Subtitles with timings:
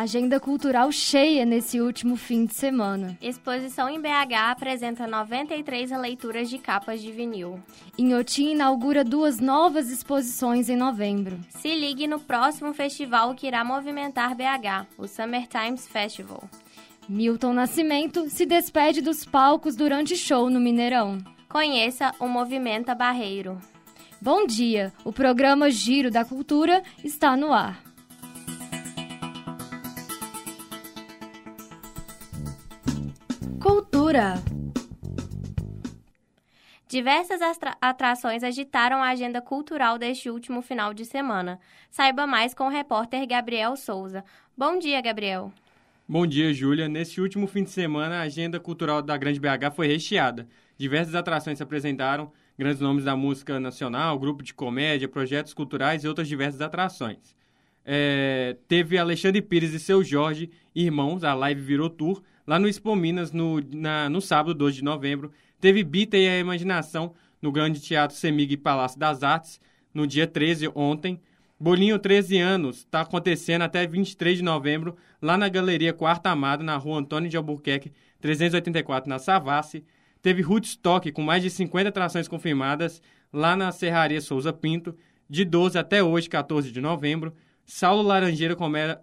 [0.00, 3.18] Agenda cultural cheia nesse último fim de semana.
[3.20, 7.62] Exposição em BH apresenta 93 leituras de capas de vinil.
[7.98, 11.38] Inhotim inaugura duas novas exposições em novembro.
[11.50, 16.48] Se ligue no próximo festival que irá movimentar BH, o Summer Times Festival.
[17.06, 21.18] Milton Nascimento se despede dos palcos durante show no Mineirão.
[21.46, 23.58] Conheça o Movimenta Barreiro.
[24.18, 27.89] Bom dia, o programa Giro da Cultura está no ar.
[34.10, 34.42] Cultura.
[36.88, 37.40] Diversas
[37.80, 41.60] atrações agitaram a agenda cultural deste último final de semana.
[41.92, 44.24] Saiba mais com o repórter Gabriel Souza.
[44.58, 45.52] Bom dia, Gabriel.
[46.08, 46.88] Bom dia, Júlia.
[46.88, 50.48] Neste último fim de semana, a agenda cultural da Grande BH foi recheada.
[50.76, 56.08] Diversas atrações se apresentaram, grandes nomes da música nacional, grupo de comédia, projetos culturais e
[56.08, 57.36] outras diversas atrações.
[57.84, 62.20] É, teve Alexandre Pires e seu Jorge, irmãos, a live virou tour,
[62.50, 65.30] lá no Expo Minas, no, na, no sábado, 2 de novembro.
[65.60, 69.60] Teve Bita e a Imaginação, no Grande Teatro Semig e Palácio das Artes,
[69.94, 71.20] no dia 13, ontem.
[71.60, 76.76] Bolinho 13 anos, está acontecendo até 23 de novembro, lá na Galeria Quarta Amado, na
[76.76, 79.84] rua Antônio de Albuquerque, 384, na Savassi.
[80.20, 83.00] Teve Rootstock, com mais de 50 atrações confirmadas,
[83.32, 84.96] lá na Serraria Souza Pinto,
[85.28, 87.32] de 12 até hoje, 14 de novembro.
[87.64, 88.56] Saulo Laranjeira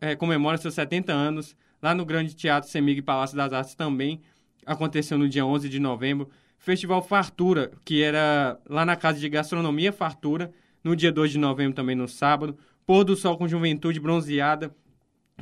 [0.00, 4.22] é, comemora seus 70 anos, lá no Grande Teatro Semig Palácio das Artes também,
[4.64, 6.30] aconteceu no dia 11 de novembro.
[6.58, 10.50] Festival Fartura, que era lá na Casa de Gastronomia Fartura,
[10.82, 12.56] no dia 2 de novembro também no sábado.
[12.86, 14.74] Pôr do Sol com Juventude Bronzeada,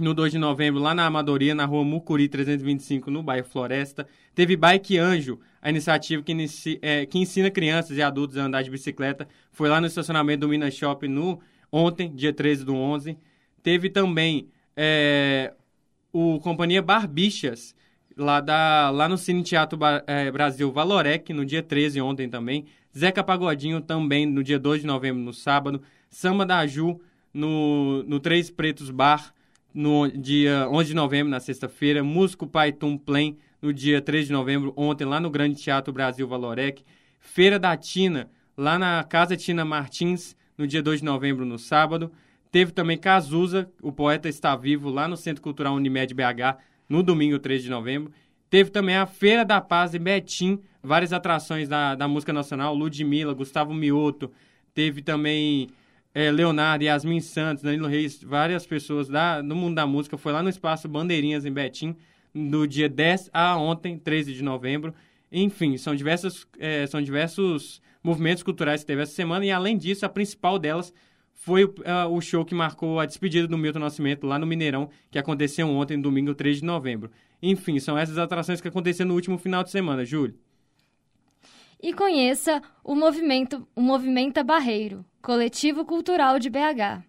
[0.01, 4.05] no 2 de novembro, lá na Amadoria, na rua Mucuri 325, no bairro Floresta.
[4.35, 6.35] Teve Bike Anjo, a iniciativa que,
[6.83, 9.29] é, que ensina crianças e adultos a andar de bicicleta.
[9.53, 11.41] Foi lá no estacionamento do Minas Shopping no,
[11.71, 13.17] ontem, dia 13 do 11.
[13.63, 15.53] Teve também é,
[16.13, 17.75] o Companhia Barbichas,
[18.17, 22.67] lá, da, lá no Cine Teatro é, Brasil Valorec, no dia 13, ontem também.
[22.97, 25.81] Zeca Pagodinho também, no dia 2 de novembro, no sábado.
[26.11, 27.01] Samba da Ju,
[27.33, 29.33] no, no Três Pretos Bar,
[29.73, 32.05] no dia 11 de novembro, na sexta-feira.
[32.05, 36.85] Músico Python Plain, no dia 3 de novembro, ontem, lá no Grande Teatro Brasil Valorec.
[37.19, 42.13] Feira da Tina, lá na Casa Tina Martins, no dia 2 de novembro, no sábado.
[42.53, 47.39] Teve também Cazuza, o poeta está vivo, lá no Centro Cultural Unimed BH, no domingo
[47.39, 48.13] 3 de novembro.
[48.51, 53.33] Teve também a Feira da Paz em Betim, várias atrações da, da música nacional, Ludmilla,
[53.33, 54.31] Gustavo Mioto.
[54.75, 55.71] Teve também
[56.15, 60.19] é, Leonardo, Yasmin Santos, Danilo Reis, várias pessoas da, no mundo da música.
[60.19, 61.97] Foi lá no Espaço Bandeirinhas, em Betim,
[62.35, 64.93] do dia 10 a ontem, 13 de novembro.
[65.33, 69.47] Enfim, são, diversos é, são diversos movimentos culturais que teve essa semana.
[69.47, 70.93] E, além disso, a principal delas
[71.45, 75.19] foi uh, o show que marcou a despedida do Milton Nascimento lá no Mineirão, que
[75.19, 77.11] aconteceu ontem, domingo 3 de novembro.
[77.43, 80.37] Enfim, são essas atrações que aconteceram no último final de semana, Júlio
[81.83, 87.03] e conheça o movimento, o Movimenta Barreiro, coletivo cultural de BH,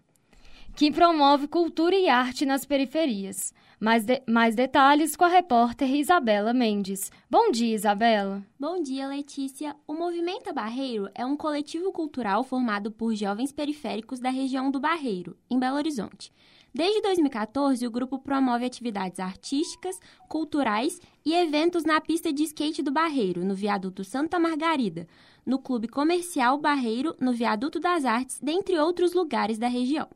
[0.74, 3.54] que promove cultura e arte nas periferias.
[3.80, 7.10] Mais, de, mais detalhes com a repórter Isabela Mendes.
[7.28, 8.42] Bom dia, Isabela.
[8.58, 9.74] Bom dia, Letícia.
[9.86, 15.36] O Movimenta Barreiro é um coletivo cultural formado por jovens periféricos da região do Barreiro,
[15.50, 16.32] em Belo Horizonte.
[16.72, 22.90] Desde 2014, o grupo promove atividades artísticas, culturais e eventos na pista de skate do
[22.90, 25.06] Barreiro, no viaduto Santa Margarida,
[25.46, 30.08] no Clube Comercial Barreiro, no Viaduto das Artes, dentre outros lugares da região.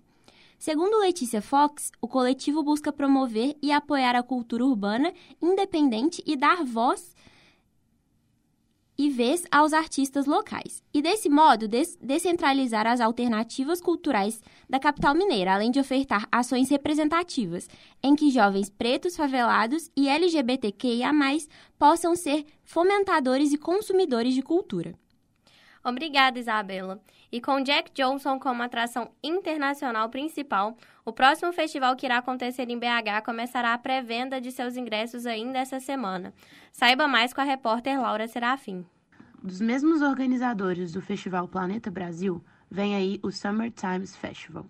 [0.58, 6.64] Segundo Letícia Fox, o coletivo busca promover e apoiar a cultura urbana independente e dar
[6.64, 7.14] voz
[8.98, 10.82] e vez aos artistas locais.
[10.92, 16.69] E desse modo, des descentralizar as alternativas culturais da capital mineira, além de ofertar ações
[16.69, 17.69] representativas,
[18.02, 21.12] em que jovens pretos, favelados e LGBTQIA+,
[21.78, 24.98] possam ser fomentadores e consumidores de cultura.
[25.84, 27.00] Obrigada, Isabela.
[27.31, 32.79] E com Jack Johnson como atração internacional principal, o próximo festival que irá acontecer em
[32.79, 36.32] BH começará a pré-venda de seus ingressos ainda essa semana.
[36.73, 38.85] Saiba mais com a repórter Laura Serafim.
[39.43, 44.67] Dos mesmos organizadores do Festival Planeta Brasil, vem aí o Summer Times Festival.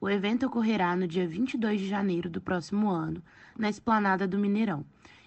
[0.00, 3.22] O evento ocorrerá no dia 22 de janeiro do próximo ano,
[3.58, 4.84] na esplanada do Mineirão,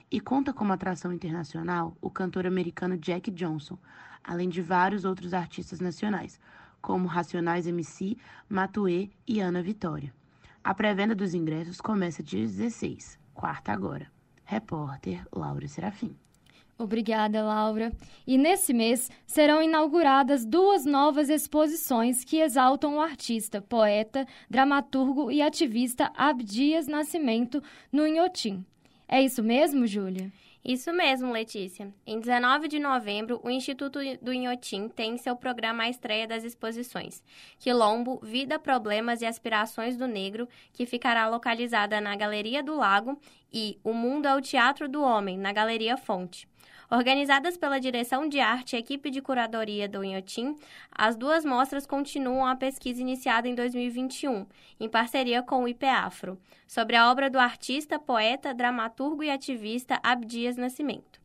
[0.10, 3.78] e conta como atração internacional o cantor americano Jack Johnson,
[4.24, 6.40] além de vários outros artistas nacionais,
[6.81, 8.18] como Racionais MC,
[8.50, 10.14] Matuê e Ana Vitória.
[10.64, 14.12] A pré-venda dos ingressos começa dia 16, quarta agora.
[14.44, 16.16] Repórter Laura Serafim.
[16.78, 17.92] Obrigada, Laura.
[18.25, 25.42] E nesse mês serão inauguradas duas novas exposições que exaltam o artista, poeta, dramaturgo e
[25.42, 28.63] ativista Abdias Nascimento no Inhotim.
[29.08, 30.31] É isso mesmo, Júlia?
[30.68, 31.94] Isso mesmo, Letícia.
[32.06, 37.24] Em 19 de novembro, o Instituto do Inhotim tem seu programa à estreia das exposições
[37.58, 43.18] Quilombo, Vida, Problemas e Aspirações do Negro, que ficará localizada na Galeria do Lago,
[43.50, 46.50] e O Mundo é o Teatro do Homem, na Galeria Fonte.
[46.89, 50.56] Organizadas pela Direção de Arte e equipe de curadoria do Inhotim,
[50.89, 54.45] as duas mostras continuam a pesquisa iniciada em 2021,
[54.80, 60.56] em parceria com o IPAFRO, sobre a obra do artista, poeta, dramaturgo e ativista Abdias
[60.56, 61.19] Nascimento.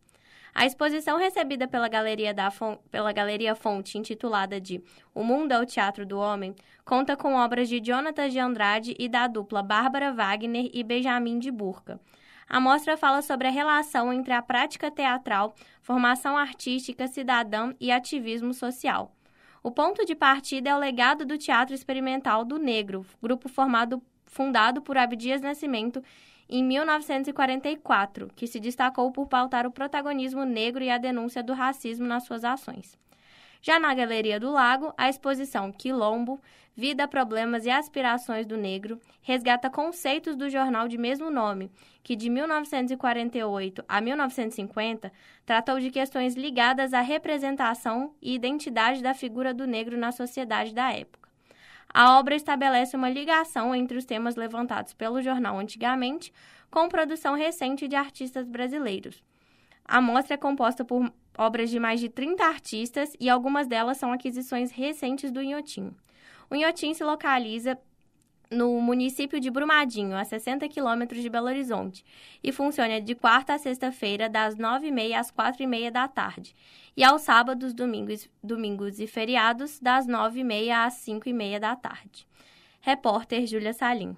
[0.53, 2.53] A exposição recebida pela Galeria, da
[2.91, 4.82] pela Galeria Fonte, intitulada de
[5.14, 9.09] O Mundo é o Teatro do Homem, conta com obras de Jonathan de Andrade e
[9.09, 12.00] da dupla Bárbara Wagner e Benjamin de Burca,
[12.49, 18.53] a mostra fala sobre a relação entre a prática teatral, formação artística, cidadã e ativismo
[18.53, 19.12] social.
[19.62, 24.83] O ponto de partida é o legado do Teatro Experimental do Negro, grupo formado, fundado
[24.83, 26.03] por Abdias Nascimento
[26.49, 32.06] em 1944, que se destacou por pautar o protagonismo negro e a denúncia do racismo
[32.06, 32.99] nas suas ações.
[33.62, 36.41] Já na Galeria do Lago, a exposição Quilombo,
[36.75, 41.70] Vida, Problemas e Aspirações do Negro resgata conceitos do jornal de mesmo nome,
[42.03, 45.12] que de 1948 a 1950
[45.47, 50.93] tratou de questões ligadas à representação e identidade da figura do negro na sociedade da
[50.93, 51.29] época.
[51.94, 56.32] A obra estabelece uma ligação entre os temas levantados pelo jornal antigamente
[56.69, 59.23] com produção recente de artistas brasileiros.
[59.85, 64.12] A mostra é composta por obras de mais de 30 artistas e algumas delas são
[64.12, 65.94] aquisições recentes do Inhotim.
[66.50, 67.79] O Inhotim se localiza
[68.52, 72.05] no município de Brumadinho, a 60 quilômetros de Belo Horizonte,
[72.44, 76.55] e funciona de quarta a sexta-feira, das 9h30 às 4h30 da tarde,
[76.96, 82.26] e aos sábados, domingos, domingos e feriados, das 9h30 às 5h30 da tarde.
[82.81, 84.17] Repórter Júlia Salim.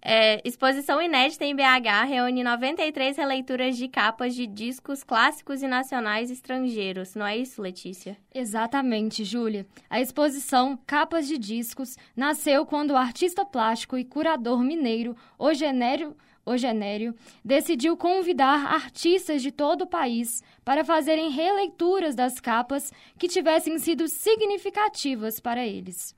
[0.00, 6.30] É, exposição inédita em BH reúne 93 releituras de capas de discos clássicos e nacionais
[6.30, 7.14] estrangeiros.
[7.14, 8.16] Não é isso, Letícia?
[8.32, 9.66] Exatamente, Júlia.
[9.90, 16.16] A exposição Capas de Discos nasceu quando o artista plástico e curador mineiro Ogenério,
[16.46, 23.78] Ogenério decidiu convidar artistas de todo o país para fazerem releituras das capas que tivessem
[23.78, 26.16] sido significativas para eles.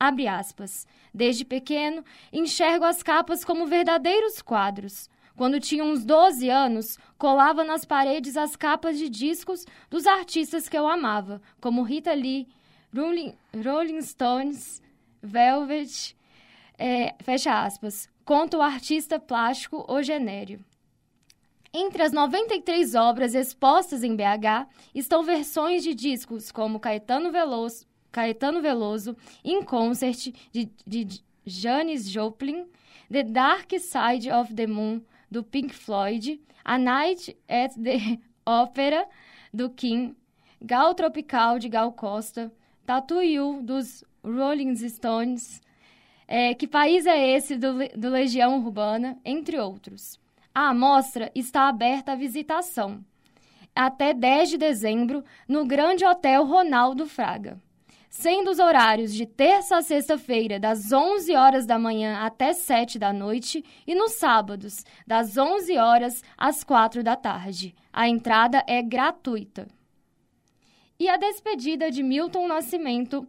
[0.00, 0.86] Abre aspas.
[1.12, 2.02] Desde pequeno,
[2.32, 5.10] enxergo as capas como verdadeiros quadros.
[5.36, 10.76] Quando tinha uns 12 anos, colava nas paredes as capas de discos dos artistas que
[10.76, 12.48] eu amava, como Rita Lee,
[12.96, 14.82] Rolling, Rolling Stones,
[15.22, 16.16] Velvet,
[16.78, 20.64] é, fecha aspas, conta o artista plástico Ogenério.
[21.72, 28.60] Entre as 93 obras expostas em BH estão versões de discos como Caetano Veloso, Caetano
[28.60, 32.66] Veloso, In Concert, de, de Janis Joplin,
[33.10, 39.06] The Dark Side of the Moon, do Pink Floyd, A Night at the Opera,
[39.52, 40.14] do Kim,
[40.62, 42.52] Gal Tropical, de Gal Costa,
[42.84, 45.60] Tattoo You, dos Rolling Stones,
[46.26, 50.18] é, Que País é Esse, do, do Legião Urbana, entre outros.
[50.54, 53.04] A amostra está aberta à visitação
[53.72, 57.60] até 10 de dezembro no Grande Hotel Ronaldo Fraga
[58.10, 63.12] sendo os horários de terça a sexta-feira, das 11 horas da manhã até 7 da
[63.12, 67.72] noite, e nos sábados, das 11 horas às 4 da tarde.
[67.92, 69.68] A entrada é gratuita.
[70.98, 73.26] E a despedida de Milton Nascimento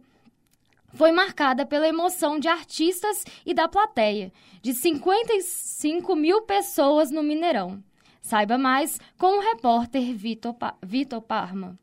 [0.88, 7.82] foi marcada pela emoção de artistas e da plateia, de 55 mil pessoas no Mineirão.
[8.20, 11.78] Saiba mais com o repórter Vitor, pa Vitor Parma.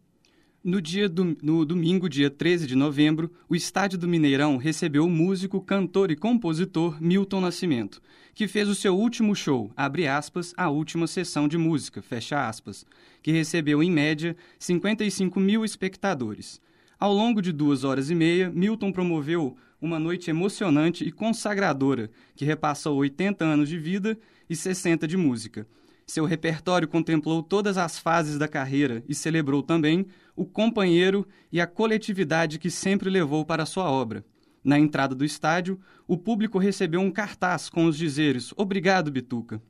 [0.61, 5.09] No, dia do, no domingo, dia 13 de novembro, o estádio do Mineirão recebeu o
[5.09, 8.01] músico, cantor e compositor Milton Nascimento,
[8.35, 12.85] que fez o seu último show, abre aspas, a última sessão de música, fecha aspas,
[13.23, 16.59] que recebeu, em média, 55 mil espectadores.
[16.99, 22.43] Ao longo de duas horas e meia, Milton promoveu uma noite emocionante e consagradora, que
[22.43, 25.65] repassou 80 anos de vida e 60 de música.
[26.09, 31.67] Seu repertório contemplou todas as fases da carreira e celebrou também o companheiro e a
[31.67, 34.25] coletividade que sempre levou para sua obra.
[34.63, 39.61] Na entrada do estádio, o público recebeu um cartaz com os dizeres Obrigado, Bituca.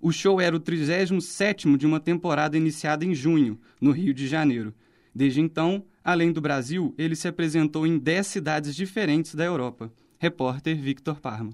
[0.00, 4.74] O show era o 37 de uma temporada iniciada em junho, no Rio de Janeiro.
[5.14, 9.92] Desde então, além do Brasil, ele se apresentou em 10 cidades diferentes da Europa.
[10.18, 11.52] Repórter Victor Parma.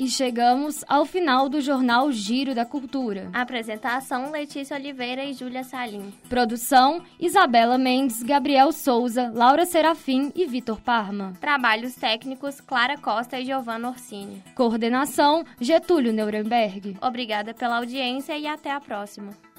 [0.00, 3.28] E chegamos ao final do jornal Giro da Cultura.
[3.34, 6.10] Apresentação: Letícia Oliveira e Júlia Salim.
[6.26, 11.34] Produção: Isabela Mendes, Gabriel Souza, Laura Serafim e Vitor Parma.
[11.38, 14.42] Trabalhos técnicos: Clara Costa e Giovanna Orsini.
[14.54, 16.96] Coordenação: Getúlio Nuremberg.
[17.02, 19.49] Obrigada pela audiência e até a próxima.